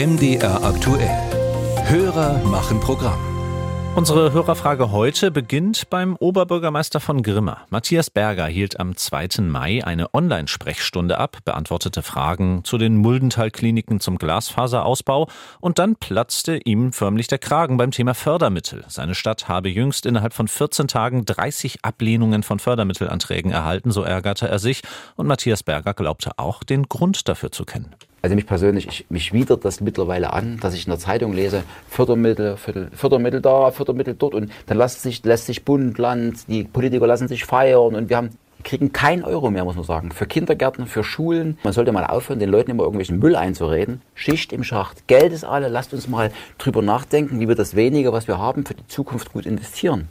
MDR 0.00 0.64
aktuell. 0.64 1.10
Hörer 1.84 2.38
machen 2.44 2.80
Programm. 2.80 3.20
Unsere 3.94 4.32
Hörerfrage 4.32 4.92
heute 4.92 5.30
beginnt 5.30 5.90
beim 5.90 6.16
Oberbürgermeister 6.16 7.00
von 7.00 7.22
Grimma. 7.22 7.58
Matthias 7.68 8.08
Berger 8.08 8.46
hielt 8.46 8.80
am 8.80 8.96
2. 8.96 9.42
Mai 9.42 9.84
eine 9.84 10.14
Online-Sprechstunde 10.14 11.18
ab, 11.18 11.40
beantwortete 11.44 12.00
Fragen 12.00 12.64
zu 12.64 12.78
den 12.78 12.96
Muldental-Kliniken 12.96 14.00
zum 14.00 14.16
Glasfaserausbau 14.16 15.28
und 15.60 15.78
dann 15.78 15.96
platzte 15.96 16.56
ihm 16.56 16.94
förmlich 16.94 17.26
der 17.26 17.36
Kragen 17.38 17.76
beim 17.76 17.90
Thema 17.90 18.14
Fördermittel. 18.14 18.86
Seine 18.88 19.14
Stadt 19.14 19.48
habe 19.48 19.68
jüngst 19.68 20.06
innerhalb 20.06 20.32
von 20.32 20.48
14 20.48 20.88
Tagen 20.88 21.26
30 21.26 21.84
Ablehnungen 21.84 22.42
von 22.42 22.58
Fördermittelanträgen 22.58 23.52
erhalten, 23.52 23.90
so 23.90 24.02
ärgerte 24.02 24.48
er 24.48 24.60
sich 24.60 24.80
und 25.16 25.26
Matthias 25.26 25.62
Berger 25.62 25.92
glaubte 25.92 26.38
auch, 26.38 26.64
den 26.64 26.84
Grund 26.84 27.28
dafür 27.28 27.52
zu 27.52 27.66
kennen. 27.66 27.94
Also 28.22 28.36
mich 28.36 28.46
persönlich, 28.46 28.86
ich, 28.86 29.06
mich 29.08 29.32
widert 29.32 29.64
das 29.64 29.80
mittlerweile 29.80 30.32
an, 30.32 30.58
dass 30.60 30.74
ich 30.74 30.86
in 30.86 30.90
der 30.90 30.98
Zeitung 30.98 31.32
lese, 31.32 31.62
Fördermittel, 31.88 32.56
Fördermittel 32.56 33.40
da, 33.40 33.70
Fördermittel 33.70 34.14
dort 34.14 34.34
und 34.34 34.52
dann 34.66 34.78
lässt 34.78 35.02
sich, 35.02 35.24
lässt 35.24 35.46
sich 35.46 35.64
Bund, 35.64 35.96
Land, 35.98 36.48
die 36.48 36.64
Politiker 36.64 37.06
lassen 37.06 37.28
sich 37.28 37.44
feiern 37.44 37.94
und 37.94 38.08
wir 38.10 38.16
haben 38.16 38.30
kriegen 38.62 38.92
kein 38.92 39.24
Euro 39.24 39.50
mehr, 39.50 39.64
muss 39.64 39.76
man 39.76 39.84
sagen. 39.84 40.12
Für 40.12 40.26
Kindergärten, 40.26 40.86
für 40.86 41.02
Schulen. 41.02 41.58
Man 41.62 41.72
sollte 41.72 41.92
mal 41.92 42.04
aufhören, 42.04 42.38
den 42.38 42.50
Leuten 42.50 42.70
immer 42.70 42.82
irgendwelchen 42.82 43.18
Müll 43.18 43.36
einzureden. 43.36 44.02
Schicht 44.14 44.52
im 44.52 44.64
Schacht. 44.64 45.06
Geld 45.06 45.32
ist 45.32 45.44
alle. 45.44 45.68
Lasst 45.68 45.94
uns 45.94 46.08
mal 46.08 46.30
drüber 46.58 46.82
nachdenken, 46.82 47.40
wie 47.40 47.48
wir 47.48 47.54
das 47.54 47.74
wenige, 47.74 48.12
was 48.12 48.28
wir 48.28 48.38
haben, 48.38 48.66
für 48.66 48.74
die 48.74 48.86
Zukunft 48.86 49.32
gut 49.32 49.46
investieren. 49.46 50.08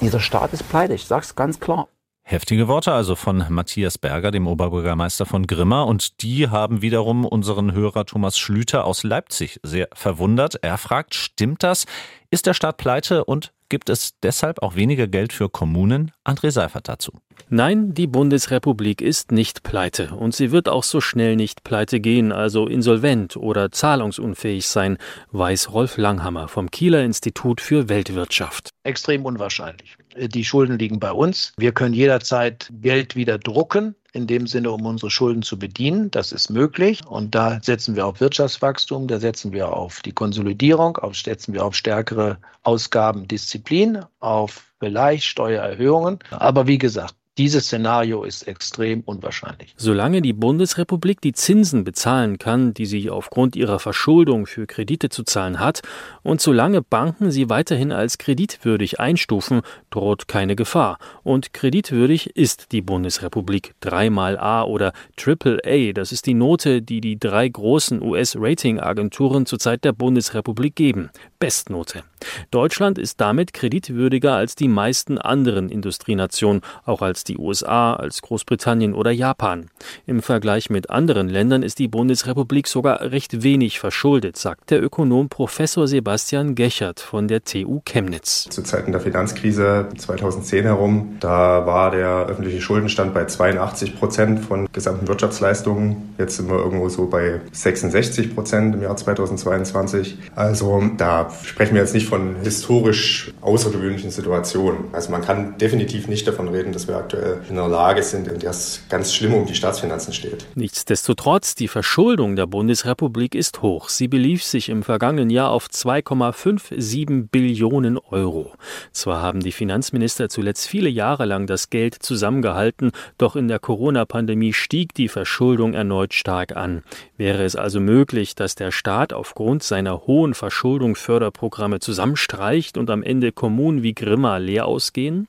Dieser 0.00 0.20
Staat 0.20 0.52
ist 0.52 0.68
pleite. 0.68 0.94
Ich 0.94 1.06
sag's 1.06 1.34
ganz 1.34 1.60
klar. 1.60 1.88
Heftige 2.26 2.68
Worte 2.68 2.90
also 2.90 3.16
von 3.16 3.44
Matthias 3.50 3.98
Berger, 3.98 4.30
dem 4.30 4.46
Oberbürgermeister 4.46 5.26
von 5.26 5.46
Grimma. 5.46 5.82
Und 5.82 6.22
die 6.22 6.48
haben 6.48 6.80
wiederum 6.80 7.26
unseren 7.26 7.72
Hörer 7.72 8.06
Thomas 8.06 8.38
Schlüter 8.38 8.86
aus 8.86 9.02
Leipzig 9.02 9.60
sehr 9.62 9.88
verwundert. 9.92 10.58
Er 10.62 10.78
fragt, 10.78 11.14
stimmt 11.14 11.62
das? 11.62 11.84
Ist 12.30 12.46
der 12.46 12.54
Staat 12.54 12.78
pleite 12.78 13.26
und 13.26 13.52
gibt 13.68 13.90
es 13.90 14.12
deshalb 14.22 14.62
auch 14.62 14.76
weniger 14.76 15.06
Geld 15.06 15.32
für 15.32 15.48
Kommunen? 15.48 16.12
André 16.24 16.50
Seifert 16.50 16.88
dazu. 16.88 17.12
Nein, 17.48 17.94
die 17.94 18.06
Bundesrepublik 18.06 19.00
ist 19.00 19.32
nicht 19.32 19.62
pleite 19.62 20.14
und 20.14 20.34
sie 20.34 20.50
wird 20.50 20.68
auch 20.68 20.84
so 20.84 21.00
schnell 21.00 21.36
nicht 21.36 21.64
pleite 21.64 22.00
gehen, 22.00 22.32
also 22.32 22.66
insolvent 22.66 23.36
oder 23.36 23.70
zahlungsunfähig 23.70 24.66
sein, 24.66 24.98
weiß 25.32 25.72
Rolf 25.72 25.96
Langhammer 25.96 26.48
vom 26.48 26.70
Kieler 26.70 27.04
Institut 27.04 27.60
für 27.60 27.88
Weltwirtschaft. 27.88 28.70
Extrem 28.84 29.24
unwahrscheinlich. 29.24 29.96
Die 30.16 30.44
Schulden 30.44 30.78
liegen 30.78 31.00
bei 31.00 31.12
uns. 31.12 31.52
Wir 31.56 31.72
können 31.72 31.94
jederzeit 31.94 32.70
Geld 32.80 33.16
wieder 33.16 33.38
drucken, 33.38 33.94
in 34.14 34.26
dem 34.28 34.46
Sinne, 34.46 34.70
um 34.70 34.86
unsere 34.86 35.10
Schulden 35.10 35.42
zu 35.42 35.58
bedienen. 35.58 36.10
Das 36.10 36.32
ist 36.32 36.48
möglich. 36.48 37.04
Und 37.06 37.34
da 37.34 37.58
setzen 37.60 37.96
wir 37.96 38.06
auf 38.06 38.20
Wirtschaftswachstum, 38.20 39.08
da 39.08 39.18
setzen 39.18 39.52
wir 39.52 39.72
auf 39.72 40.00
die 40.02 40.12
Konsolidierung, 40.12 40.96
auf, 40.96 41.16
setzen 41.16 41.52
wir 41.52 41.64
auf 41.64 41.74
stärkere 41.74 42.38
Ausgabendisziplin, 42.62 44.04
auf 44.20 44.72
vielleicht 44.78 45.24
Steuererhöhungen. 45.24 46.20
Aber 46.30 46.66
wie 46.66 46.78
gesagt, 46.78 47.16
dieses 47.36 47.64
Szenario 47.64 48.22
ist 48.22 48.46
extrem 48.46 49.00
unwahrscheinlich. 49.00 49.74
Solange 49.76 50.22
die 50.22 50.32
Bundesrepublik 50.32 51.20
die 51.20 51.32
Zinsen 51.32 51.82
bezahlen 51.82 52.38
kann, 52.38 52.74
die 52.74 52.86
sie 52.86 53.10
aufgrund 53.10 53.56
ihrer 53.56 53.80
Verschuldung 53.80 54.46
für 54.46 54.66
Kredite 54.66 55.08
zu 55.08 55.24
zahlen 55.24 55.58
hat, 55.58 55.82
und 56.22 56.40
solange 56.40 56.80
Banken 56.80 57.32
sie 57.32 57.48
weiterhin 57.48 57.90
als 57.90 58.18
kreditwürdig 58.18 59.00
einstufen, 59.00 59.62
droht 59.90 60.28
keine 60.28 60.54
Gefahr. 60.54 60.98
Und 61.24 61.52
kreditwürdig 61.52 62.36
ist 62.36 62.70
die 62.70 62.82
Bundesrepublik. 62.82 63.74
Dreimal 63.80 64.38
A 64.38 64.62
oder 64.62 64.92
Triple 65.16 65.60
A, 65.64 65.92
das 65.92 66.12
ist 66.12 66.26
die 66.26 66.34
Note, 66.34 66.82
die 66.82 67.00
die 67.00 67.18
drei 67.18 67.48
großen 67.48 68.00
US-Ratingagenturen 68.00 69.46
zur 69.46 69.58
Zeit 69.58 69.84
der 69.84 69.92
Bundesrepublik 69.92 70.76
geben. 70.76 71.10
Bestnote. 71.44 72.04
Deutschland 72.50 72.96
ist 72.96 73.20
damit 73.20 73.52
kreditwürdiger 73.52 74.32
als 74.32 74.54
die 74.54 74.66
meisten 74.66 75.18
anderen 75.18 75.68
Industrienationen, 75.68 76.62
auch 76.86 77.02
als 77.02 77.22
die 77.22 77.36
USA, 77.36 77.92
als 77.92 78.22
Großbritannien 78.22 78.94
oder 78.94 79.10
Japan. 79.10 79.68
Im 80.06 80.22
Vergleich 80.22 80.70
mit 80.70 80.88
anderen 80.88 81.28
Ländern 81.28 81.62
ist 81.62 81.78
die 81.78 81.88
Bundesrepublik 81.88 82.66
sogar 82.66 83.02
recht 83.02 83.42
wenig 83.42 83.78
verschuldet, 83.78 84.38
sagt 84.38 84.70
der 84.70 84.82
Ökonom 84.82 85.28
Professor 85.28 85.86
Sebastian 85.86 86.54
Gechert 86.54 87.00
von 87.00 87.28
der 87.28 87.44
TU 87.44 87.82
Chemnitz. 87.84 88.48
Zu 88.48 88.62
Zeiten 88.62 88.92
der 88.92 89.02
Finanzkrise 89.02 89.90
2010 89.98 90.64
herum, 90.64 91.16
da 91.20 91.66
war 91.66 91.90
der 91.90 92.24
öffentliche 92.24 92.62
Schuldenstand 92.62 93.12
bei 93.12 93.26
82 93.26 93.98
Prozent 93.98 94.40
von 94.40 94.66
gesamten 94.72 95.08
Wirtschaftsleistungen. 95.08 96.14
Jetzt 96.16 96.38
sind 96.38 96.48
wir 96.48 96.56
irgendwo 96.56 96.88
so 96.88 97.06
bei 97.06 97.42
66 97.52 98.34
Prozent 98.34 98.74
im 98.74 98.80
Jahr 98.80 98.96
2022. 98.96 100.16
Also 100.34 100.82
da 100.96 101.33
sprechen 101.42 101.74
wir 101.74 101.80
jetzt 101.80 101.94
nicht 101.94 102.06
von 102.06 102.36
historisch 102.42 103.32
außergewöhnlichen 103.40 104.10
Situationen. 104.10 104.86
Also 104.92 105.10
man 105.10 105.22
kann 105.22 105.58
definitiv 105.58 106.08
nicht 106.08 106.26
davon 106.26 106.48
reden, 106.48 106.72
dass 106.72 106.88
wir 106.88 106.96
aktuell 106.96 107.40
in 107.48 107.58
einer 107.58 107.68
Lage 107.68 108.02
sind, 108.02 108.28
in 108.28 108.38
der 108.38 108.50
es 108.50 108.82
ganz 108.88 109.14
schlimm 109.14 109.34
um 109.34 109.46
die 109.46 109.54
Staatsfinanzen 109.54 110.12
steht. 110.12 110.46
Nichtsdestotrotz, 110.54 111.54
die 111.54 111.68
Verschuldung 111.68 112.36
der 112.36 112.46
Bundesrepublik 112.46 113.34
ist 113.34 113.62
hoch. 113.62 113.88
Sie 113.88 114.08
belief 114.08 114.44
sich 114.44 114.68
im 114.68 114.82
vergangenen 114.82 115.30
Jahr 115.30 115.50
auf 115.50 115.68
2,57 115.68 117.28
Billionen 117.30 117.98
Euro. 117.98 118.52
Zwar 118.92 119.22
haben 119.22 119.40
die 119.40 119.52
Finanzminister 119.52 120.28
zuletzt 120.28 120.66
viele 120.68 120.88
Jahre 120.88 121.24
lang 121.24 121.46
das 121.46 121.70
Geld 121.70 121.94
zusammengehalten, 121.94 122.92
doch 123.18 123.36
in 123.36 123.48
der 123.48 123.58
Corona-Pandemie 123.58 124.52
stieg 124.52 124.94
die 124.94 125.08
Verschuldung 125.08 125.74
erneut 125.74 126.14
stark 126.14 126.56
an. 126.56 126.82
Wäre 127.16 127.44
es 127.44 127.56
also 127.56 127.80
möglich, 127.80 128.34
dass 128.34 128.54
der 128.54 128.70
Staat 128.70 129.12
aufgrund 129.12 129.62
seiner 129.62 130.06
hohen 130.06 130.34
Verschuldung 130.34 130.96
Förderprogramme 131.24 131.80
zusammenstreicht 131.80 132.76
und 132.76 132.90
am 132.90 133.02
Ende 133.02 133.32
Kommunen 133.32 133.82
wie 133.82 133.94
Grimma 133.94 134.36
leer 134.36 134.66
ausgehen? 134.66 135.26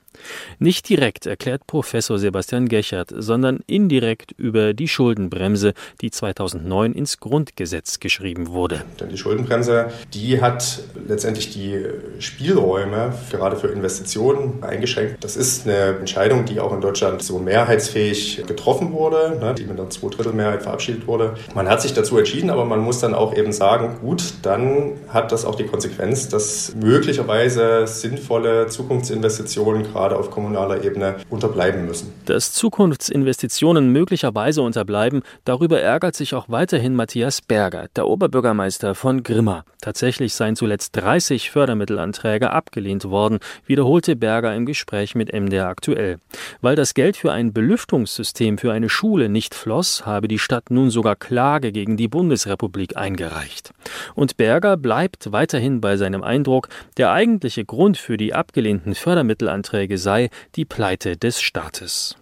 Nicht 0.60 0.90
direkt 0.90 1.26
erklärt 1.26 1.68
Professor 1.68 2.18
Sebastian 2.18 2.68
Gechert, 2.68 3.14
sondern 3.16 3.60
indirekt 3.68 4.32
über 4.32 4.74
die 4.74 4.88
Schuldenbremse, 4.88 5.74
die 6.02 6.12
2009 6.12 6.94
ins 6.94 7.20
Grundgesetz 7.20 8.00
geschrieben 8.00 8.50
wurde. 8.50 8.84
Denn 9.00 9.10
die 9.10 9.18
Schuldenbremse, 9.18 9.92
die 10.14 10.42
hat 10.42 10.82
letztendlich 11.08 11.52
die 11.52 11.86
Spielräume 12.20 13.14
gerade 13.32 13.56
für 13.56 13.68
Investitionen 13.68 14.64
eingeschränkt. 14.64 15.24
Das 15.24 15.36
ist 15.38 15.68
eine 15.68 15.98
Entscheidung, 15.98 16.46
die 16.46 16.60
auch 16.60 16.74
in 16.74 16.82
Deutschland 16.82 17.22
so 17.22 17.40
mehrheitsfähig 17.40 18.44
getroffen 18.48 18.92
wurde, 18.92 19.38
ne, 19.40 19.54
die 19.54 19.66
mit 19.66 19.80
einer 19.80 19.90
Zweidrittelmehrheit 19.90 20.64
verabschiedet 20.64 21.08
wurde. 21.08 21.36
Man 21.54 21.70
hat 21.70 21.82
sich 21.82 21.94
dazu 21.94 22.18
entschieden, 22.18 22.50
aber 22.50 22.66
man 22.66 22.80
muss 22.80 23.00
dann 23.00 23.14
auch 23.14 23.36
eben 23.36 23.52
sagen, 23.52 23.98
gut, 24.02 24.34
dann 24.42 24.94
hat 25.10 25.32
das 25.32 25.46
auch 25.46 25.56
die 25.56 25.64
Konsequenz, 25.76 26.30
dass 26.30 26.74
möglicherweise 26.74 27.86
sinnvolle 27.86 28.68
Zukunftsinvestitionen 28.68 29.84
gerade 29.84 30.16
auf 30.16 30.32
kommunaler 30.32 30.86
Ebene 30.86 31.18
unterbleiben 31.30 31.86
müssen. 31.86 32.14
Dass 32.28 32.54
Zukunftsinvestitionen 32.54 33.92
möglicherweise 33.92 34.62
unterbleiben, 34.62 35.22
darüber 35.44 35.82
ärgert 35.82 36.16
sich 36.16 36.34
auch 36.34 36.48
weiterhin 36.48 36.96
Matthias 36.96 37.42
Berger, 37.42 37.88
der 37.94 38.08
Oberbürgermeister 38.08 38.96
von 38.96 39.22
Grimma. 39.24 39.66
Tatsächlich 39.82 40.34
seien 40.34 40.56
zuletzt 40.56 40.96
30 40.96 41.52
Fördermittelanträge 41.52 42.52
abgelehnt 42.52 43.04
worden, 43.04 43.40
wiederholte 43.68 44.16
Berger 44.16 44.56
im 44.56 44.66
Gespräch 44.66 45.14
mit 45.14 45.34
MDR 45.34 45.68
aktuell. 45.68 46.20
Weil 46.62 46.78
das 46.78 46.94
Geld 46.94 47.18
für 47.18 47.34
ein 47.34 47.52
Belüftungssystem 47.52 48.58
für 48.58 48.72
eine 48.72 48.88
Schule 48.88 49.28
nicht 49.28 49.54
floss, 49.54 50.06
habe 50.06 50.30
die 50.30 50.40
Stadt 50.40 50.72
nun 50.72 50.90
sogar 50.90 51.18
Klage 51.18 51.74
gegen 51.74 51.98
die 51.98 52.08
Bundesrepublik 52.08 52.96
eingereicht. 52.96 53.74
Und 54.16 54.38
Berger 54.38 54.78
bleibt 54.78 55.32
weiterhin 55.32 55.65
bei 55.82 55.98
seinem 55.98 56.24
Eindruck, 56.24 56.70
der 56.98 57.12
eigentliche 57.12 57.66
Grund 57.66 57.98
für 57.98 58.18
die 58.18 58.34
abgelehnten 58.34 58.96
Fördermittelanträge 58.96 59.98
sei 59.98 60.30
die 60.56 60.66
Pleite 60.66 61.18
des 61.18 61.42
Staates. 61.42 62.16